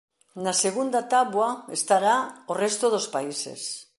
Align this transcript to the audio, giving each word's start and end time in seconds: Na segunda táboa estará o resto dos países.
Na 0.43 0.53
segunda 0.63 0.99
táboa 1.13 1.49
estará 1.79 2.15
o 2.51 2.53
resto 2.63 2.85
dos 2.93 3.05
países. 3.15 3.61